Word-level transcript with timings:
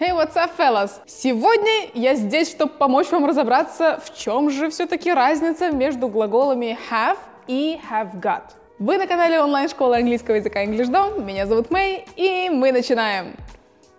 Hey, 0.00 0.12
what's 0.12 0.36
up, 0.36 0.52
fellas? 0.56 0.92
Сегодня 1.06 1.90
я 1.92 2.14
здесь, 2.14 2.52
чтобы 2.52 2.74
помочь 2.74 3.10
вам 3.10 3.24
разобраться, 3.26 4.00
в 4.04 4.16
чем 4.16 4.48
же 4.48 4.70
все-таки 4.70 5.12
разница 5.12 5.72
между 5.72 6.06
глаголами 6.06 6.78
have 6.88 7.18
и 7.48 7.80
have 7.90 8.14
got. 8.20 8.42
Вы 8.78 8.96
на 8.96 9.08
канале 9.08 9.40
онлайн-школы 9.40 9.96
английского 9.96 10.36
языка 10.36 10.64
EnglishDom, 10.64 11.24
меня 11.24 11.46
зовут 11.46 11.72
Мэй, 11.72 12.04
и 12.14 12.48
мы 12.48 12.70
начинаем. 12.70 13.34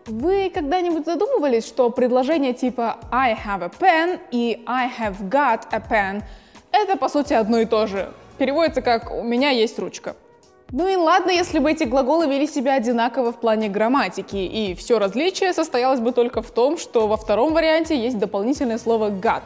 Вы 0.05 0.49
когда-нибудь 0.49 1.03
задумывались, 1.03 1.67
что 1.67 1.89
предложения 1.89 2.53
типа 2.53 2.95
I 3.11 3.33
have 3.33 3.61
a 3.61 3.69
pen 3.69 4.21
и 4.31 4.63
I 4.65 4.89
have 4.89 5.27
got 5.27 5.63
a 5.71 5.79
pen— 5.81 6.23
это 6.71 6.95
по 6.95 7.09
сути 7.09 7.33
одно 7.33 7.59
и 7.59 7.65
то 7.65 7.87
же. 7.87 8.13
Переводится 8.37 8.81
как 8.81 9.11
«у 9.11 9.21
меня 9.21 9.49
есть 9.49 9.77
ручка». 9.77 10.15
Ну 10.71 10.87
и 10.87 10.95
ладно, 10.95 11.31
если 11.31 11.57
бы 11.57 11.71
эти 11.71 11.83
глаголы 11.83 12.27
вели 12.27 12.45
себя 12.45 12.75
одинаково 12.75 13.31
в 13.31 13.39
плане 13.39 13.69
грамматики, 13.69 14.35
и 14.35 14.75
все 14.75 14.99
различие 14.99 15.51
состоялось 15.53 15.99
бы 15.99 16.11
только 16.11 16.43
в 16.43 16.51
том, 16.51 16.77
что 16.77 17.07
во 17.07 17.17
втором 17.17 17.53
варианте 17.53 17.97
есть 17.97 18.19
дополнительное 18.19 18.77
слово 18.77 19.09
got. 19.09 19.43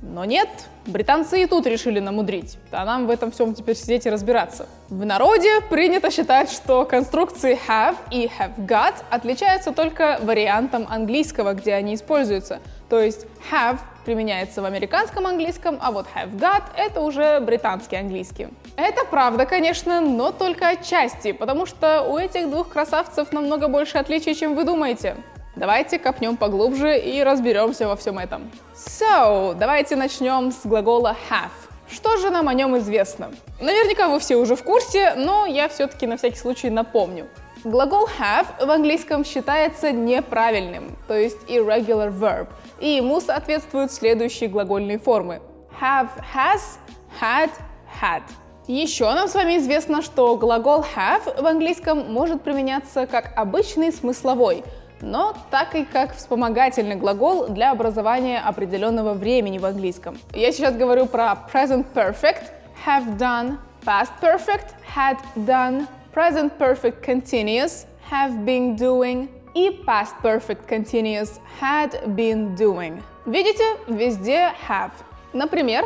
Но 0.00 0.24
нет, 0.24 0.48
британцы 0.86 1.42
и 1.42 1.46
тут 1.46 1.66
решили 1.66 2.00
намудрить, 2.00 2.58
а 2.72 2.84
нам 2.84 3.06
в 3.06 3.10
этом 3.10 3.30
всем 3.30 3.54
теперь 3.54 3.76
сидеть 3.76 4.06
и 4.06 4.10
разбираться. 4.10 4.66
В 4.88 5.04
народе 5.04 5.60
принято 5.70 6.10
считать, 6.10 6.50
что 6.50 6.84
конструкции 6.86 7.56
have 7.68 7.96
и 8.10 8.28
have 8.38 8.56
got 8.66 8.94
отличаются 9.10 9.70
только 9.70 10.18
вариантом 10.22 10.86
английского, 10.88 11.52
где 11.52 11.74
они 11.74 11.94
используются. 11.94 12.60
То 12.88 13.00
есть 13.00 13.26
have 13.52 13.78
применяется 14.04 14.62
в 14.62 14.64
американском 14.64 15.26
английском, 15.26 15.78
а 15.80 15.92
вот 15.92 16.06
have 16.16 16.36
got— 16.36 16.62
это 16.76 17.00
уже 17.00 17.38
британский 17.40 17.96
английский. 17.96 18.48
Это 18.76 19.04
правда, 19.04 19.44
конечно, 19.44 20.00
но 20.00 20.32
только 20.32 20.68
отчасти, 20.68 21.32
потому 21.32 21.66
что 21.66 22.02
у 22.02 22.16
этих 22.16 22.50
двух 22.50 22.70
красавцев 22.70 23.32
намного 23.32 23.68
больше 23.68 23.98
отличий, 23.98 24.34
чем 24.34 24.54
вы 24.54 24.64
думаете. 24.64 25.16
Давайте 25.56 25.98
копнем 25.98 26.38
поглубже 26.38 26.98
и 26.98 27.22
разберемся 27.22 27.86
во 27.86 27.96
всем 27.96 28.18
этом. 28.18 28.50
So, 28.74 29.54
давайте 29.54 29.96
начнем 29.96 30.50
с 30.50 30.64
глагола 30.64 31.14
have. 31.28 31.50
Что 31.90 32.16
же 32.16 32.30
нам 32.30 32.48
о 32.48 32.54
нем 32.54 32.78
известно? 32.78 33.30
Наверняка 33.60 34.08
вы 34.08 34.18
все 34.18 34.36
уже 34.36 34.56
в 34.56 34.62
курсе, 34.62 35.12
но 35.14 35.44
я 35.44 35.68
все-таки 35.68 36.06
на 36.06 36.16
всякий 36.16 36.38
случай 36.38 36.70
напомню. 36.70 37.28
Глагол 37.64 38.08
have 38.18 38.46
в 38.64 38.70
английском 38.70 39.24
считается 39.24 39.92
неправильным, 39.92 40.96
то 41.06 41.14
есть 41.14 41.38
irregular 41.48 42.10
verb, 42.10 42.48
и 42.80 42.88
ему 42.88 43.20
соответствуют 43.20 43.92
следующие 43.92 44.48
глагольные 44.48 44.98
формы. 44.98 45.42
Have, 45.80 46.08
has, 46.34 46.78
had, 47.20 47.50
had. 48.00 48.22
Еще 48.68 49.04
нам 49.12 49.28
с 49.28 49.34
вами 49.34 49.58
известно, 49.58 50.02
что 50.02 50.36
глагол 50.36 50.84
have 50.96 51.40
в 51.40 51.46
английском 51.46 52.12
может 52.12 52.42
применяться 52.42 53.06
как 53.06 53.32
обычный 53.36 53.92
смысловой– 53.92 54.64
но 55.02 55.34
так 55.50 55.74
и 55.74 55.84
как 55.84 56.14
вспомогательный 56.14 56.94
глагол 56.94 57.48
для 57.48 57.72
образования 57.72 58.38
определенного 58.38 59.12
времени 59.12 59.58
в 59.58 59.66
английском. 59.66 60.16
Я 60.32 60.52
сейчас 60.52 60.76
говорю 60.76 61.06
про 61.06 61.36
present 61.52 61.84
perfect, 61.92 62.50
have 62.86 63.18
done, 63.18 63.58
past 63.84 64.12
perfect, 64.20 64.74
had 64.94 65.18
done, 65.34 65.86
present 66.14 66.56
perfect 66.56 67.04
continuous, 67.04 67.86
have 68.10 68.44
been 68.44 68.76
doing 68.76 69.28
и 69.54 69.70
past 69.84 70.14
perfect 70.22 70.68
continuous, 70.68 71.40
had 71.60 71.90
been 72.14 72.54
doing. 72.54 73.02
Видите, 73.26 73.64
везде 73.88 74.52
have. 74.68 74.92
Например, 75.32 75.84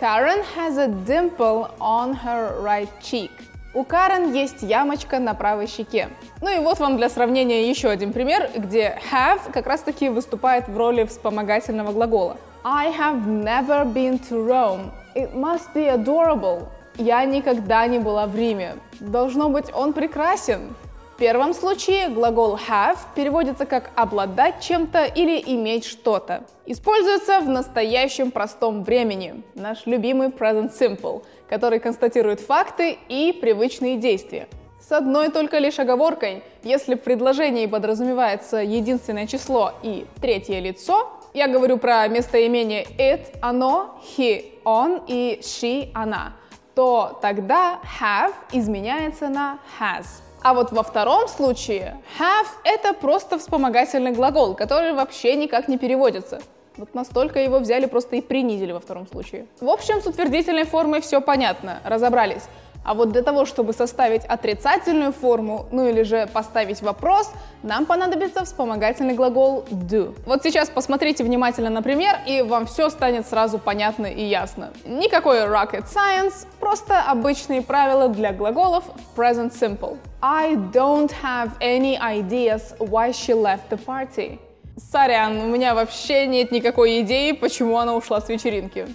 Karen 0.00 0.42
has 0.56 0.78
a 0.78 0.88
dimple 0.88 1.68
on 1.78 2.14
her 2.14 2.58
right 2.62 2.88
cheek. 3.02 3.30
У 3.74 3.84
Карен 3.84 4.32
есть 4.32 4.62
ямочка 4.62 5.18
на 5.18 5.34
правой 5.34 5.66
щеке. 5.66 6.08
Ну 6.40 6.48
и 6.48 6.58
вот 6.58 6.78
вам 6.78 6.96
для 6.96 7.10
сравнения 7.10 7.68
еще 7.68 7.90
один 7.90 8.14
пример, 8.14 8.48
где 8.56 8.98
have 9.12 9.52
как 9.52 9.66
раз 9.66 9.82
таки 9.82 10.08
выступает 10.08 10.68
в 10.68 10.78
роли 10.78 11.04
вспомогательного 11.04 11.92
глагола. 11.92 12.38
I 12.64 12.90
have 12.90 13.26
never 13.26 13.84
been 13.84 14.18
to 14.30 14.42
Rome. 14.46 14.90
It 15.14 15.34
must 15.34 15.74
be 15.74 15.94
adorable. 15.94 16.62
Я 16.96 17.22
никогда 17.26 17.86
не 17.86 17.98
была 17.98 18.26
в 18.26 18.34
Риме. 18.34 18.76
Должно 19.00 19.50
быть, 19.50 19.66
он 19.74 19.92
прекрасен 19.92 20.74
первом 21.20 21.52
случае 21.52 22.08
глагол 22.08 22.56
have 22.56 22.96
переводится 23.14 23.66
как 23.66 23.90
обладать 23.94 24.60
чем-то 24.60 25.04
или 25.04 25.38
иметь 25.54 25.84
что-то. 25.84 26.44
Используется 26.64 27.40
в 27.40 27.48
настоящем 27.48 28.30
простом 28.30 28.82
времени, 28.84 29.42
наш 29.54 29.84
любимый 29.84 30.28
present 30.28 30.72
simple, 30.72 31.22
который 31.48 31.78
констатирует 31.78 32.40
факты 32.40 32.96
и 33.08 33.36
привычные 33.38 33.98
действия. 33.98 34.48
С 34.80 34.92
одной 34.92 35.28
только 35.28 35.58
лишь 35.58 35.78
оговоркой, 35.78 36.42
если 36.62 36.94
в 36.94 37.02
предложении 37.02 37.66
подразумевается 37.66 38.56
единственное 38.56 39.26
число 39.26 39.74
и 39.82 40.06
третье 40.22 40.58
лицо, 40.58 41.10
я 41.34 41.48
говорю 41.48 41.76
про 41.76 42.08
местоимение 42.08 42.84
it, 42.98 43.26
оно, 43.42 44.00
he, 44.16 44.54
он 44.64 45.02
и 45.06 45.38
she, 45.42 45.90
она, 45.92 46.32
то 46.74 47.18
тогда 47.20 47.78
have 48.00 48.32
изменяется 48.52 49.28
на 49.28 49.58
has. 49.78 50.06
А 50.42 50.54
вот 50.54 50.72
во 50.72 50.82
втором 50.82 51.28
случае 51.28 51.98
have— 52.18 52.46
это 52.64 52.94
просто 52.94 53.38
вспомогательный 53.38 54.12
глагол, 54.12 54.54
который 54.54 54.94
вообще 54.94 55.36
никак 55.36 55.68
не 55.68 55.76
переводится. 55.76 56.40
Вот 56.78 56.94
настолько 56.94 57.40
его 57.40 57.58
взяли 57.58 57.84
просто 57.84 58.16
и 58.16 58.22
принизили 58.22 58.72
во 58.72 58.80
втором 58.80 59.06
случае. 59.06 59.46
В 59.60 59.68
общем, 59.68 60.00
с 60.00 60.06
утвердительной 60.06 60.64
формой 60.64 61.02
все 61.02 61.20
понятно, 61.20 61.80
разобрались. 61.84 62.44
А 62.82 62.94
вот 62.94 63.12
для 63.12 63.22
того, 63.22 63.44
чтобы 63.44 63.72
составить 63.72 64.24
отрицательную 64.24 65.12
форму, 65.12 65.66
ну 65.70 65.86
или 65.88 66.02
же 66.02 66.26
поставить 66.32 66.80
вопрос, 66.80 67.30
нам 67.62 67.84
понадобится 67.84 68.44
вспомогательный 68.44 69.14
глагол 69.14 69.64
do. 69.70 70.14
Вот 70.24 70.42
сейчас 70.42 70.70
посмотрите 70.70 71.22
внимательно 71.22 71.68
на 71.68 71.82
пример, 71.82 72.16
и 72.26 72.40
вам 72.40 72.66
все 72.66 72.88
станет 72.88 73.26
сразу 73.26 73.58
понятно 73.58 74.06
и 74.06 74.24
ясно. 74.24 74.70
Никакой 74.86 75.40
rocket 75.40 75.84
science, 75.84 76.46
просто 76.58 77.02
обычные 77.02 77.60
правила 77.60 78.08
для 78.08 78.32
глаголов 78.32 78.84
в 78.84 79.18
present 79.18 79.52
simple. 79.52 79.98
I 80.22 80.54
don't 80.54 81.12
have 81.22 81.50
any 81.60 81.98
ideas 81.98 82.74
why 82.78 83.10
she 83.10 83.34
left 83.34 83.68
the 83.68 83.78
party. 83.78 84.38
Сорян, 84.78 85.38
у 85.38 85.46
меня 85.48 85.74
вообще 85.74 86.26
нет 86.26 86.50
никакой 86.50 87.02
идеи, 87.02 87.32
почему 87.32 87.76
она 87.76 87.94
ушла 87.94 88.22
с 88.22 88.28
вечеринки. 88.30 88.86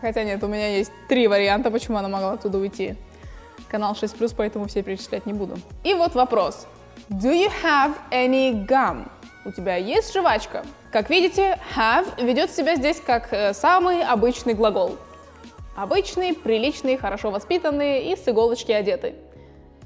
Хотя 0.00 0.24
нет, 0.24 0.42
у 0.42 0.46
меня 0.46 0.68
есть 0.68 0.92
три 1.08 1.28
варианта, 1.28 1.70
почему 1.70 1.98
она 1.98 2.08
могла 2.08 2.32
оттуда 2.32 2.56
уйти 2.56 2.96
канал 3.68 3.92
6+, 3.92 4.34
поэтому 4.36 4.66
все 4.66 4.82
перечислять 4.82 5.26
не 5.26 5.32
буду. 5.32 5.56
И 5.84 5.94
вот 5.94 6.14
вопрос. 6.14 6.66
Do 7.08 7.32
you 7.32 7.50
have 7.62 7.94
any 8.10 8.66
gum? 8.66 9.08
У 9.44 9.52
тебя 9.52 9.76
есть 9.76 10.12
жвачка? 10.12 10.64
Как 10.92 11.10
видите, 11.10 11.58
have 11.76 12.22
ведет 12.22 12.50
себя 12.50 12.76
здесь 12.76 13.00
как 13.00 13.32
э, 13.32 13.54
самый 13.54 14.02
обычный 14.02 14.54
глагол. 14.54 14.96
Обычный, 15.76 16.34
приличный, 16.34 16.96
хорошо 16.96 17.30
воспитанный 17.30 18.10
и 18.10 18.16
с 18.16 18.26
иголочки 18.26 18.72
одетый. 18.72 19.14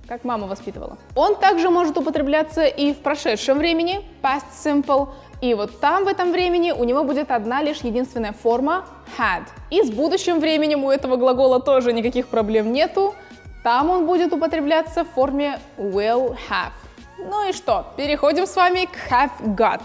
Как 0.08 0.24
мама 0.24 0.46
воспитывала. 0.46 0.98
Он 1.14 1.36
также 1.36 1.70
может 1.70 1.96
употребляться 1.96 2.64
и 2.64 2.92
в 2.92 2.98
прошедшем 2.98 3.58
времени, 3.58 4.00
past 4.22 4.46
simple, 4.64 5.10
и 5.42 5.54
вот 5.54 5.80
там 5.80 6.04
в 6.04 6.08
этом 6.08 6.32
времени 6.32 6.70
у 6.70 6.84
него 6.84 7.02
будет 7.02 7.30
одна 7.30 7.62
лишь 7.62 7.78
единственная 7.78 8.32
форма 8.32 8.84
had. 9.18 9.42
И 9.70 9.82
с 9.82 9.90
будущим 9.90 10.38
временем 10.38 10.84
у 10.84 10.90
этого 10.90 11.16
глагола 11.16 11.60
тоже 11.60 11.92
никаких 11.92 12.28
проблем 12.28 12.72
нету. 12.72 13.14
Там 13.62 13.90
он 13.90 14.06
будет 14.06 14.32
употребляться 14.32 15.04
в 15.04 15.08
форме 15.10 15.60
will 15.78 16.36
have. 16.50 16.72
Ну 17.18 17.48
и 17.48 17.52
что, 17.52 17.86
переходим 17.96 18.46
с 18.46 18.56
вами 18.56 18.86
к 18.86 19.10
have 19.10 19.54
got. 19.56 19.80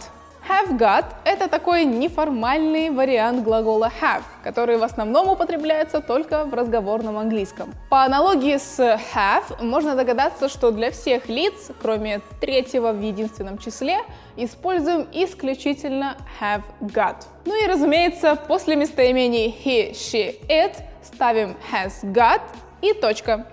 Have 0.49 0.77
got– 0.77 1.05
это 1.25 1.49
такой 1.49 1.83
неформальный 1.83 2.89
вариант 2.89 3.43
глагола 3.43 3.91
have, 4.01 4.23
который 4.43 4.77
в 4.77 4.83
основном 4.83 5.27
употребляется 5.27 5.99
только 5.99 6.45
в 6.45 6.53
разговорном 6.53 7.17
английском. 7.17 7.73
По 7.89 8.03
аналогии 8.03 8.57
с 8.57 8.79
have 8.79 9.61
можно 9.61 9.95
догадаться, 9.95 10.47
что 10.47 10.71
для 10.71 10.89
всех 10.91 11.27
лиц, 11.27 11.69
кроме 11.81 12.21
третьего 12.39 12.93
в 12.93 13.01
единственном 13.01 13.57
числе, 13.57 13.99
используем 14.37 15.05
исключительно 15.11 16.15
have 16.41 16.63
got. 16.79 17.25
Ну 17.45 17.61
и 17.61 17.67
разумеется, 17.67 18.35
после 18.47 18.77
местоимений 18.77 19.53
he, 19.63 19.91
she, 19.91 20.39
it 20.47 20.75
ставим 21.03 21.57
has 21.71 21.91
got 22.13 22.41
и 22.81 22.93
точка. 22.93 23.45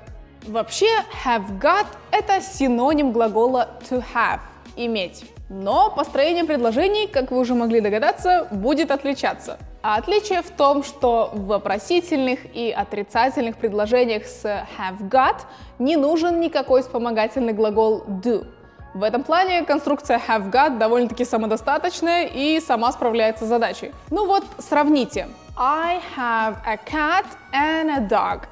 Вообще, 0.47 0.89
have 1.25 1.59
got— 1.59 1.87
это 2.11 2.41
синоним 2.43 3.13
глагола 3.13 3.69
to 3.89 4.05
have— 4.15 4.41
иметь. 4.77 5.25
Но 5.49 5.91
построение 5.91 6.45
предложений, 6.45 7.09
как 7.09 7.31
вы 7.31 7.39
уже 7.39 7.55
могли 7.55 7.81
догадаться, 7.81 8.49
будет 8.51 8.91
отличаться. 8.91 9.59
А 9.83 9.97
отличие 9.97 10.43
в 10.43 10.51
том, 10.51 10.83
что 10.83 11.31
в 11.33 11.47
вопросительных 11.47 12.41
и 12.55 12.71
отрицательных 12.71 13.57
предложениях 13.57 14.27
с 14.27 14.45
have 14.45 15.09
got 15.09 15.37
не 15.79 15.97
нужен 15.97 16.41
никакой 16.41 16.83
вспомогательный 16.83 17.53
глагол 17.53 18.03
do. 18.07 18.47
В 18.95 19.03
этом 19.03 19.23
плане 19.23 19.65
конструкция 19.65 20.21
have 20.29 20.51
got 20.51 20.79
довольно-таки 20.79 21.25
самодостаточная 21.25 22.27
и 22.27 22.61
сама 22.61 22.93
справляется 22.93 23.45
с 23.45 23.49
задачей. 23.49 23.93
Ну 24.11 24.27
вот, 24.27 24.45
сравните. 24.59 25.29
I 25.57 26.01
have 26.17 26.57
a 26.67 26.77
cat 26.77 27.25
and 27.53 27.91
a 27.91 28.01
dog. 28.01 28.49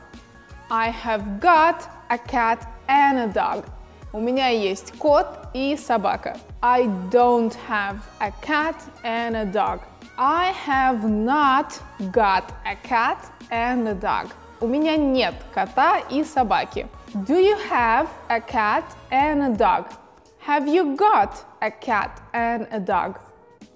I 0.71 0.89
have 0.89 1.39
got 1.39 1.89
a 2.09 2.17
cat 2.17 2.67
and 2.87 3.19
a 3.19 3.27
dog. 3.27 3.65
У 4.13 4.19
меня 4.19 4.47
есть 4.47 4.97
кот 4.97 5.27
и 5.53 5.77
собака. 5.77 6.37
I 6.61 6.87
don't 7.11 7.55
have 7.69 7.97
a 8.19 8.31
cat 8.41 8.75
and 9.03 9.35
a 9.35 9.45
dog. 9.45 9.81
I 10.17 10.53
have 10.65 11.07
not 11.07 11.79
got 12.11 12.51
a 12.65 12.75
cat 12.87 13.17
and 13.51 13.87
a 13.87 13.93
dog. 13.93 14.29
У 14.59 14.67
меня 14.67 14.97
нет 14.97 15.35
кота 15.53 15.99
и 16.09 16.23
собаки. 16.23 16.87
Do 17.13 17.37
you 17.37 17.57
have 17.69 18.07
a 18.29 18.39
cat 18.39 18.83
and 19.11 19.43
a 19.43 19.55
dog? 19.55 19.85
Have 20.45 20.67
you 20.67 20.95
got 20.95 21.45
a 21.61 21.69
cat 21.69 22.11
and 22.33 22.67
a 22.71 22.79
dog? 22.79 23.19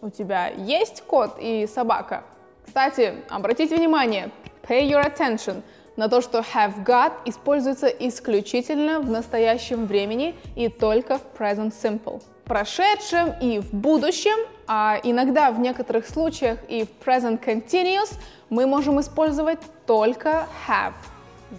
У 0.01 0.09
тебя 0.09 0.47
есть 0.47 1.03
кот 1.03 1.37
и 1.39 1.67
собака? 1.67 2.23
Кстати, 2.65 3.15
обратите 3.29 3.75
внимание, 3.75 4.31
pay 4.63 4.89
your 4.89 5.05
attention 5.05 5.61
на 5.96 6.08
то, 6.08 6.20
что 6.20 6.38
have 6.38 6.84
got 6.84 7.12
используется 7.24 7.86
исключительно 7.86 9.00
в 9.00 9.10
настоящем 9.10 9.86
времени 9.86 10.34
и 10.54 10.68
только 10.68 11.18
в 11.18 11.22
present 11.38 11.72
simple. 11.72 12.22
В 12.44 12.48
прошедшем 12.48 13.34
и 13.40 13.58
в 13.58 13.72
будущем, 13.72 14.36
а 14.66 14.98
иногда 15.02 15.50
в 15.50 15.58
некоторых 15.58 16.06
случаях 16.06 16.58
и 16.68 16.84
в 16.84 17.06
present 17.06 17.42
continuous 17.44 18.14
мы 18.50 18.66
можем 18.66 19.00
использовать 19.00 19.58
только 19.86 20.46
have. 20.68 20.94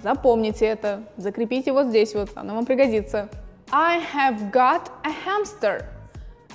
Запомните 0.04 0.66
это, 0.66 1.04
закрепите 1.18 1.72
вот 1.72 1.88
здесь 1.88 2.14
вот, 2.14 2.30
оно 2.36 2.56
вам 2.56 2.66
пригодится. 2.66 3.30
I 3.72 4.00
have 4.14 4.52
got 4.52 4.84
a 5.04 5.12
hamster. 5.26 5.84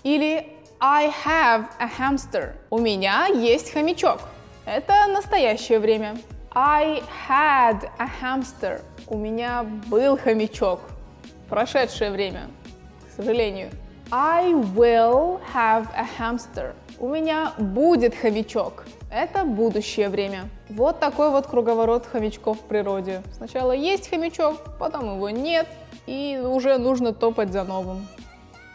Или 0.03 0.47
I 0.81 1.13
have 1.25 1.67
a 1.79 1.89
hamster. 1.99 2.55
У 2.71 2.79
меня 2.79 3.27
есть 3.27 3.73
хомячок. 3.73 4.21
Это 4.65 5.07
настоящее 5.09 5.79
время. 5.79 6.17
I 6.55 7.03
had 7.29 7.89
a 7.99 8.07
hamster. 8.21 8.83
У 9.07 9.17
меня 9.17 9.65
был 9.87 10.19
хомячок. 10.19 10.81
Прошедшее 11.49 12.11
время, 12.11 12.49
к 13.09 13.17
сожалению. 13.17 13.71
I 14.11 14.53
will 14.53 15.41
have 15.55 15.87
a 15.97 16.07
hamster. 16.19 16.75
У 16.99 17.09
меня 17.09 17.53
будет 17.57 18.15
хомячок. 18.15 18.85
Это 19.11 19.45
будущее 19.45 20.11
время. 20.11 20.51
Вот 20.69 21.01
такой 21.01 21.31
вот 21.31 21.47
круговорот 21.47 22.05
хомячков 22.05 22.59
в 22.59 22.65
природе. 22.65 23.23
Сначала 23.35 23.73
есть 23.73 24.11
хомячок, 24.11 24.77
потом 24.79 25.15
его 25.15 25.31
нет, 25.31 25.67
и 26.07 26.39
уже 26.45 26.77
нужно 26.77 27.15
топать 27.15 27.51
за 27.51 27.65
новым. 27.65 28.07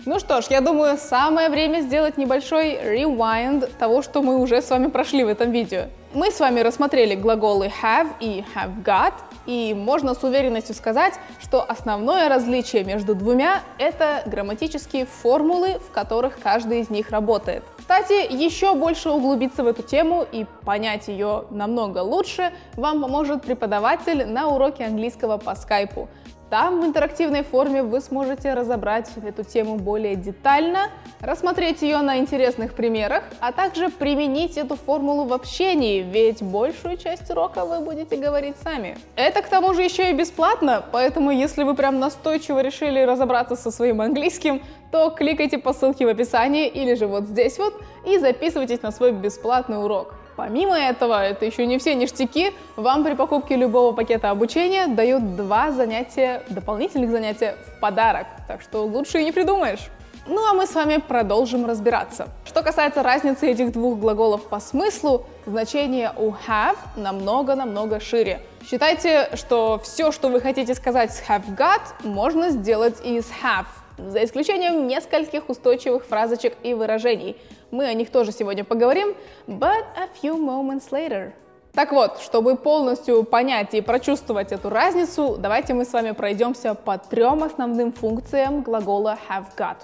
Ну 0.05 0.17
что 0.17 0.41
ж, 0.41 0.45
я 0.49 0.61
думаю, 0.61 0.97
самое 0.97 1.49
время 1.49 1.81
сделать 1.81 2.17
небольшой 2.17 2.73
rewind 2.73 3.69
того, 3.77 4.01
что 4.01 4.23
мы 4.23 4.37
уже 4.39 4.63
с 4.63 4.69
вами 4.71 4.87
прошли 4.87 5.23
в 5.23 5.27
этом 5.27 5.51
видео. 5.51 5.83
Мы 6.13 6.31
с 6.31 6.39
вами 6.39 6.61
рассмотрели 6.61 7.15
глаголы 7.15 7.69
have 7.83 8.07
и 8.21 8.41
have 8.55 8.81
got, 8.81 9.13
и 9.45 9.73
можно 9.73 10.13
с 10.13 10.23
уверенностью 10.23 10.73
сказать, 10.73 11.15
что 11.41 11.61
основное 11.61 12.29
различие 12.29 12.85
между 12.85 13.13
двумя— 13.13 13.61
это 13.77 14.23
грамматические 14.25 15.05
формулы, 15.05 15.79
в 15.79 15.91
которых 15.91 16.39
каждый 16.39 16.79
из 16.79 16.89
них 16.89 17.09
работает. 17.09 17.65
Кстати, 17.77 18.33
еще 18.33 18.73
больше 18.73 19.09
углубиться 19.09 19.63
в 19.63 19.67
эту 19.67 19.83
тему 19.83 20.25
и 20.31 20.45
понять 20.63 21.09
ее 21.09 21.43
намного 21.49 21.99
лучше 21.99 22.53
вам 22.77 23.01
поможет 23.01 23.41
преподаватель 23.43 24.25
на 24.25 24.47
уроке 24.47 24.85
английского 24.85 25.37
по 25.37 25.55
скайпу. 25.55 26.07
Там 26.49 26.79
в 26.79 26.85
интерактивной 26.85 27.43
форме 27.43 27.83
вы 27.83 27.99
сможете 27.99 28.53
разобрать 28.53 29.09
эту 29.21 29.43
тему 29.43 29.75
более 29.75 30.15
детально, 30.15 30.89
рассмотреть 31.19 31.81
ее 31.81 31.97
на 31.97 32.19
интересных 32.19 32.73
примерах, 32.73 33.23
а 33.41 33.51
также 33.51 33.89
применить 33.89 34.55
эту 34.55 34.77
формулу 34.77 35.25
в 35.25 35.33
общении, 35.33 36.01
ведь 36.01 36.41
большую 36.41 36.95
часть 36.95 37.29
урока 37.29 37.65
вы 37.65 37.81
будете 37.81 38.15
говорить 38.15 38.55
сами. 38.63 38.97
Это 39.17 39.41
к 39.41 39.49
тому 39.49 39.73
же 39.73 39.81
еще 39.81 40.09
и 40.09 40.13
бесплатно, 40.13 40.85
поэтому 40.93 41.31
если 41.31 41.63
вы 41.63 41.75
прям 41.75 41.99
настойчиво 41.99 42.61
решили 42.61 43.01
разобраться 43.01 43.57
со 43.57 43.69
своим 43.69 43.99
английским, 43.99 44.61
то 44.89 45.09
кликайте 45.09 45.57
по 45.57 45.73
ссылке 45.73 46.05
в 46.05 46.09
описании 46.09 46.69
или 46.69 46.93
же 46.93 47.07
вот 47.07 47.25
здесь 47.25 47.59
вот 47.59 47.73
и 48.05 48.17
записывайтесь 48.19 48.81
на 48.81 48.91
свой 48.91 49.11
бесплатный 49.11 49.83
урок. 49.83 50.13
Помимо 50.37 50.77
этого, 50.77 51.25
это 51.25 51.45
еще 51.45 51.65
не 51.65 51.79
все 51.79 51.95
ништяки, 51.95 52.53
вам 52.75 53.03
при 53.03 53.15
покупке 53.15 53.55
любого 53.55 53.91
пакета 53.91 54.29
обучения 54.29 54.85
дают 54.85 55.35
два 55.35 55.71
занятия, 55.71 56.43
дополнительных 56.47 57.09
занятия 57.09 57.55
в 57.65 57.79
подарок, 57.79 58.27
так 58.47 58.61
что 58.61 58.85
лучше 58.85 59.19
и 59.19 59.25
не 59.25 59.31
придумаешь. 59.31 59.89
Ну 60.27 60.45
а 60.47 60.53
мы 60.53 60.67
с 60.67 60.75
вами 60.75 60.97
продолжим 60.97 61.65
разбираться. 61.65 62.27
Что 62.45 62.61
касается 62.61 63.01
разницы 63.01 63.49
этих 63.49 63.71
двух 63.71 63.97
глаголов 63.97 64.47
по 64.47 64.59
смыслу, 64.59 65.25
значение 65.47 66.11
у 66.15 66.33
have 66.47 66.77
намного-намного 66.95 67.99
шире. 67.99 68.41
Считайте, 68.69 69.29
что 69.33 69.81
все, 69.83 70.11
что 70.11 70.29
вы 70.29 70.39
хотите 70.39 70.75
сказать 70.75 71.15
с 71.15 71.23
have 71.27 71.45
got, 71.57 71.81
можно 72.03 72.51
сделать 72.51 72.97
и 73.03 73.21
с 73.21 73.31
have 73.41 73.65
за 73.97 74.23
исключением 74.23 74.87
нескольких 74.87 75.49
устойчивых 75.49 76.05
фразочек 76.05 76.53
и 76.61 76.73
выражений. 76.73 77.35
Мы 77.71 77.85
о 77.85 77.93
них 77.93 78.11
тоже 78.11 78.31
сегодня 78.31 78.63
поговорим, 78.63 79.15
but 79.45 79.83
a 79.95 80.07
few 80.21 80.37
moments 80.37 80.89
later. 80.91 81.33
Так 81.73 81.91
вот, 81.91 82.19
чтобы 82.21 82.55
полностью 82.55 83.23
понять 83.23 83.73
и 83.73 83.81
прочувствовать 83.81 84.51
эту 84.51 84.69
разницу, 84.69 85.35
давайте 85.37 85.73
мы 85.73 85.85
с 85.85 85.93
вами 85.93 86.11
пройдемся 86.11 86.73
по 86.73 86.97
трем 86.97 87.43
основным 87.43 87.91
функциям 87.91 88.63
глагола 88.63 89.17
have 89.29 89.45
got. 89.57 89.77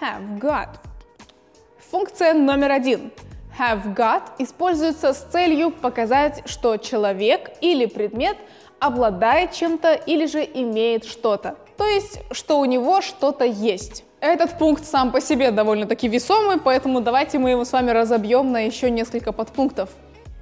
Have 0.00 0.38
got. 0.38 0.68
Функция 1.90 2.34
номер 2.34 2.72
один. 2.72 3.10
Have 3.58 3.94
got 3.94 4.22
используется 4.38 5.12
с 5.12 5.18
целью 5.22 5.70
показать, 5.70 6.42
что 6.44 6.76
человек 6.76 7.52
или 7.60 7.86
предмет 7.86 8.36
обладает 8.78 9.52
чем-то 9.52 9.94
или 9.94 10.26
же 10.26 10.44
имеет 10.44 11.04
что-то. 11.04 11.56
То 11.76 11.86
есть, 11.86 12.20
что 12.32 12.60
у 12.60 12.64
него 12.64 13.00
что-то 13.00 13.44
есть. 13.44 14.04
Этот 14.24 14.56
пункт 14.56 14.86
сам 14.86 15.12
по 15.12 15.20
себе 15.20 15.50
довольно-таки 15.50 16.08
весомый, 16.08 16.58
поэтому 16.58 17.02
давайте 17.02 17.38
мы 17.38 17.50
его 17.50 17.66
с 17.66 17.72
вами 17.72 17.90
разобьем 17.90 18.52
на 18.52 18.64
еще 18.64 18.88
несколько 18.88 19.32
подпунктов. 19.32 19.90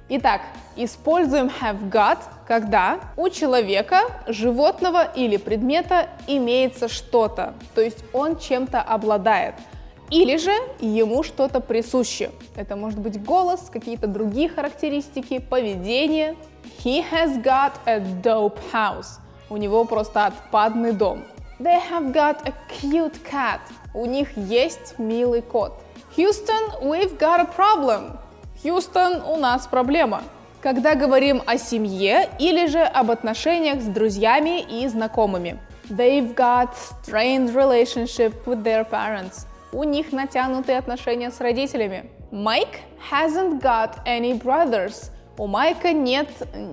Итак, 0.07 0.39
используем 0.77 1.51
have 1.61 1.89
got, 1.91 2.19
когда 2.47 3.01
у 3.17 3.27
человека, 3.27 4.03
животного 4.25 5.03
или 5.03 5.35
предмета 5.35 6.07
имеется 6.27 6.87
что-то, 6.87 7.55
то 7.75 7.81
есть 7.81 8.05
он 8.13 8.37
чем-то 8.37 8.81
обладает. 8.81 9.55
Или 10.09 10.37
же 10.37 10.53
ему 10.79 11.21
что-то 11.21 11.59
присуще. 11.59 12.31
Это 12.55 12.77
может 12.77 12.99
быть 12.99 13.21
голос, 13.21 13.69
какие-то 13.69 14.07
другие 14.07 14.47
характеристики, 14.47 15.39
поведение. 15.39 16.37
He 16.85 17.03
has 17.11 17.43
got 17.43 17.73
a 17.85 17.99
dope 17.99 18.59
house. 18.71 19.19
У 19.49 19.57
него 19.57 19.83
просто 19.83 20.27
отпадный 20.27 20.93
дом. 20.93 21.25
They 21.59 21.79
have 21.79 22.11
got 22.11 22.47
a 22.47 22.53
cute 22.67 23.23
cat. 23.23 23.61
У 23.93 24.05
них 24.05 24.35
есть 24.35 24.95
милый 24.97 25.41
кот. 25.41 25.73
Houston, 26.17 26.81
we've 26.81 27.17
got 27.17 27.39
a 27.39 27.45
problem. 27.45 28.17
Houston, 28.63 29.21
у 29.27 29.37
нас 29.37 29.67
проблема. 29.67 30.23
Когда 30.61 30.95
говорим 30.95 31.41
о 31.45 31.57
семье 31.57 32.29
или 32.39 32.67
же 32.67 32.79
об 32.81 33.11
отношениях 33.11 33.81
с 33.81 33.85
друзьями 33.85 34.61
и 34.61 34.87
знакомыми. 34.87 35.59
They've 35.89 36.33
got 36.33 36.75
strained 36.75 37.53
relationship 37.53 38.33
with 38.45 38.63
their 38.63 38.83
parents. 38.89 39.45
У 39.71 39.83
них 39.83 40.11
натянутые 40.11 40.77
отношения 40.77 41.29
с 41.29 41.39
родителями. 41.39 42.09
Mike 42.31 42.79
hasn't 43.11 43.61
got 43.61 43.97
any 44.05 44.33
brothers. 44.33 45.11
У 45.37 45.47
Майка 45.47 45.93
нет 45.93 46.29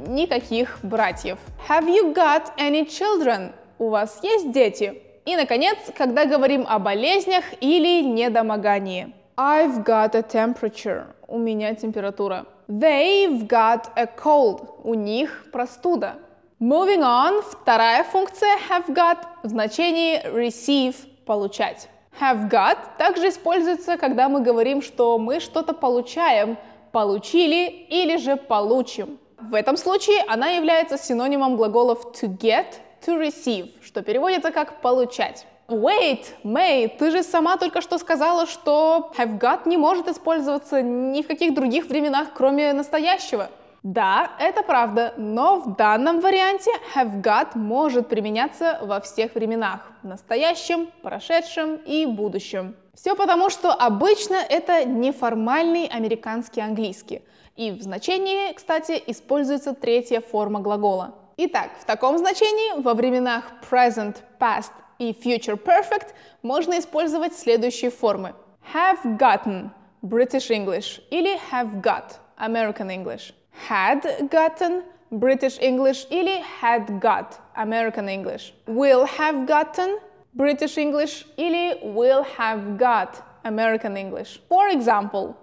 никаких 0.07 0.78
братьев. 0.83 1.38
Have 1.69 1.87
you 1.87 2.14
got 2.14 2.52
any 2.59 2.87
children? 2.87 3.52
У 3.81 3.89
вас 3.89 4.21
есть 4.23 4.53
дети? 4.53 5.01
И, 5.25 5.35
наконец, 5.37 5.79
когда 5.97 6.27
говорим 6.27 6.67
о 6.69 6.79
болезнях 6.79 7.45
или 7.63 8.03
недомогании. 8.03 9.15
I've 9.39 9.83
got 9.85 10.15
a 10.15 10.21
temperature. 10.21 11.07
У 11.27 11.39
меня 11.39 11.75
температура. 11.75 12.45
They've 12.69 13.49
got 13.49 13.87
a 13.97 14.05
cold. 14.05 14.69
У 14.85 14.93
них 14.93 15.47
простуда. 15.51 16.17
Moving 16.61 17.01
on, 17.01 17.43
вторая 17.43 18.05
функция 18.05 18.59
have 18.69 18.87
got 18.95 19.17
в 19.43 19.49
значении 19.49 20.23
receive– 20.27 20.95
получать. 21.25 21.89
Have 22.21 22.51
got 22.51 22.77
также 22.99 23.31
используется, 23.31 23.97
когда 23.97 24.29
мы 24.29 24.43
говорим, 24.43 24.83
что 24.83 25.17
мы 25.19 25.41
что-то 25.41 25.73
получаем– 25.73 26.59
получили 26.93 27.87
или 27.89 28.19
же 28.19 28.37
получим. 28.37 29.19
В 29.39 29.55
этом 29.55 29.79
случае 29.79 30.23
она 30.29 30.51
является 30.51 30.99
синонимом 30.99 31.57
глаголов 31.57 32.13
to 32.13 32.29
get, 32.37 32.75
to 33.07 33.19
receive, 33.21 33.71
что 33.83 34.02
переводится 34.02 34.50
как 34.50 34.80
получать. 34.80 35.47
Wait, 35.69 36.26
May, 36.42 36.88
ты 36.88 37.12
же 37.12 37.23
сама 37.23 37.57
только 37.57 37.80
что 37.80 37.99
сказала, 37.99 38.47
что 38.47 39.12
have 39.16 39.38
got 39.38 39.69
не 39.69 39.76
может 39.76 40.09
использоваться 40.09 40.83
ни 40.83 41.23
в 41.23 41.28
каких 41.28 41.54
других 41.54 41.87
временах, 41.87 42.30
кроме 42.35 42.73
настоящего. 42.73 43.50
Да, 43.83 44.33
это 44.38 44.62
правда, 44.62 45.14
но 45.16 45.61
в 45.61 45.76
данном 45.76 46.21
варианте 46.21 46.71
have 46.95 47.23
got 47.23 47.57
может 47.57 48.09
применяться 48.09 48.78
во 48.83 49.00
всех 49.00 49.35
временах– 49.35 49.80
настоящем, 50.02 50.90
прошедшем 51.02 51.76
и 51.76 52.04
будущем. 52.04 52.75
Все 52.92 53.14
потому, 53.14 53.49
что 53.49 53.73
обычно 53.73 54.35
это 54.35 54.85
неформальный 54.85 55.87
американский 55.87 56.61
английский. 56.61 57.23
И 57.57 57.71
в 57.71 57.80
значении, 57.80 58.52
кстати, 58.52 59.02
используется 59.07 59.73
третья 59.73 60.21
форма 60.21 60.61
глагола. 60.61 61.14
Итак, 61.42 61.70
в 61.80 61.87
таком 61.87 62.18
значении 62.18 62.82
во 62.82 62.92
временах 62.92 63.44
present, 63.62 64.16
past 64.38 64.73
И 64.99 65.12
future 65.12 65.56
perfect 65.56 66.09
можно 66.42 66.78
использовать 66.78 67.35
следующие 67.35 67.90
формы. 67.90 68.35
Have 68.75 69.16
gotten– 69.16 69.70
British 70.02 70.50
English 70.50 71.00
или 71.11 71.38
have 71.50 71.80
got– 71.80 72.18
American 72.37 72.90
English. 72.90 73.32
Had 73.70 74.28
gotten– 74.28 74.82
British 75.11 75.59
English 75.62 76.06
или 76.11 76.44
had 76.61 77.00
got– 77.00 77.38
American 77.56 78.11
English. 78.11 78.52
Will 78.66 79.06
have 79.06 79.47
gotten– 79.47 79.99
British 80.35 80.76
English 80.76 81.25
или 81.38 81.80
will 81.82 82.23
have 82.37 82.76
got– 82.76 83.23
American 83.44 83.97
English. 83.97 84.42
For 84.50 84.68
example, 84.68 85.35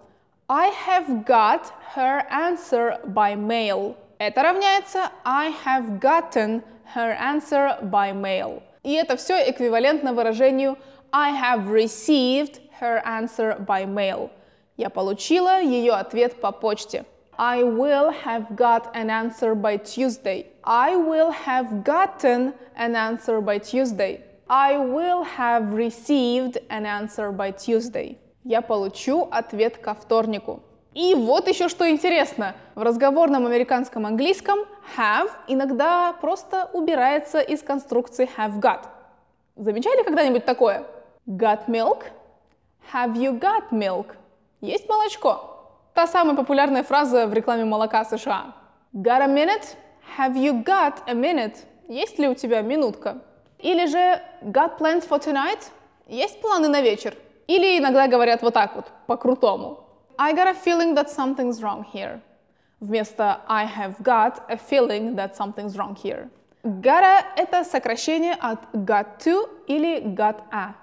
I 0.48 0.68
have 0.68 1.26
got 1.26 1.74
her 1.96 2.24
answer 2.30 3.00
by 3.08 3.34
mail. 3.36 3.96
Это 4.20 4.42
равняется 4.42 5.12
I 5.24 5.52
have 5.66 6.00
gotten 6.00 6.64
her 6.96 7.16
answer 7.20 7.80
by 7.84 8.14
mail. 8.14 8.64
И 8.84 8.94
это 8.94 9.16
все 9.16 9.50
эквивалентно 9.50 10.14
выражению 10.14 10.78
I 11.12 11.32
have 11.32 11.68
received 11.68 12.60
her 12.82 13.04
answer 13.06 13.64
by 13.66 13.86
mail. 13.86 14.30
Я 14.76 14.90
получила 14.90 15.62
ее 15.62 15.94
ответ 15.94 16.42
по 16.42 16.52
почте. 16.52 17.06
I 17.38 17.62
will 17.62 18.12
have 18.26 18.56
got 18.56 18.92
an 18.96 19.10
answer 19.10 19.54
by 19.54 19.78
Tuesday. 19.78 20.48
I 20.64 20.96
will 20.96 21.32
have 21.46 21.84
gotten 21.84 22.54
an 22.76 22.96
answer 22.96 23.40
by 23.42 23.60
Tuesday. 23.60 24.22
I 24.50 24.78
will 24.78 25.24
have 25.38 25.74
received 25.74 26.58
an 26.70 26.86
answer 26.86 27.32
by 27.32 27.52
Tuesday. 27.52 28.18
Я 28.44 28.62
получу 28.62 29.28
ответ 29.30 29.78
ко 29.78 29.94
вторнику. 29.94 30.64
И 30.98 31.14
вот 31.14 31.48
еще 31.48 31.70
что 31.70 31.88
интересно. 31.88 32.56
В 32.74 32.82
разговорном 32.82 33.46
американском 33.46 34.08
английском 34.08 34.58
have 34.98 35.30
иногда 35.46 36.12
просто 36.14 36.72
убирается 36.74 37.40
из 37.40 37.62
конструкции 37.62 38.28
have 38.36 38.60
got. 38.60 38.80
Замечали 39.56 40.02
когда-нибудь 40.02 40.44
такое? 40.44 40.86
Got 41.28 41.68
milk? 41.68 42.06
Have 42.92 43.14
you 43.14 43.40
got 43.40 43.70
milk? 43.70 44.16
Есть 44.60 44.90
молочко? 44.90 45.70
Та 45.94 46.08
самая 46.08 46.36
популярная 46.36 46.82
фраза 46.82 47.28
в 47.28 47.34
рекламе 47.36 47.64
молока 47.64 48.04
США. 48.04 48.56
Got 48.92 49.22
a 49.22 49.28
minute? 49.28 49.76
Have 50.18 50.34
you 50.34 50.64
got 50.64 50.96
a 51.06 51.14
minute? 51.14 51.58
Есть 51.88 52.18
ли 52.18 52.28
у 52.28 52.34
тебя 52.34 52.62
минутка? 52.62 53.22
Или 53.60 53.86
же 53.86 54.20
got 54.42 54.80
plans 54.80 55.08
for 55.08 55.24
tonight? 55.24 55.62
Есть 56.08 56.42
планы 56.42 56.70
на 56.70 56.82
вечер? 56.82 57.16
Или 57.46 57.78
иногда 57.78 58.08
говорят 58.08 58.42
вот 58.42 58.56
так 58.56 58.76
вот, 58.76 58.86
по-крутому. 59.06 59.87
I 60.20 60.34
got 60.34 60.48
a 60.48 60.54
feeling 60.54 60.96
that 60.96 61.10
something's 61.10 61.62
wrong 61.62 61.84
here. 61.84 62.22
Вместо 62.80 63.42
I 63.48 63.66
have 63.66 64.02
got 64.04 64.44
a 64.50 64.58
feeling 64.58 65.16
that 65.16 65.36
something's 65.36 65.78
wrong 65.78 65.96
here. 65.96 66.30
Gotta— 66.64 67.24
это 67.38 67.64
сокращение 67.64 68.36
от 68.40 68.60
got 68.86 69.20
to 69.20 69.48
или 69.68 70.00
got 70.16 70.44
a. 70.52 70.74